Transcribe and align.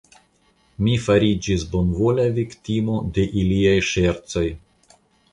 Mi 0.85 0.93
fariĝis 1.07 1.65
bonvola 1.73 2.25
viktimo 2.37 2.95
de 3.17 3.25
iliaj 3.43 3.75
ŝercoj. 3.91 4.45